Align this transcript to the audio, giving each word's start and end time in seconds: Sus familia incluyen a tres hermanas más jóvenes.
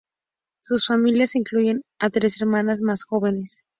Sus 0.63 0.87
familia 0.87 1.27
incluyen 1.35 1.83
a 1.99 2.09
tres 2.09 2.41
hermanas 2.41 2.81
más 2.81 3.03
jóvenes. 3.03 3.61